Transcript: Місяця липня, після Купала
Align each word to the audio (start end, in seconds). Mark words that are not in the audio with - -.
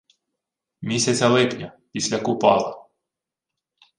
Місяця 0.81 1.27
липня, 1.29 1.77
після 1.91 2.19
Купала 2.19 2.85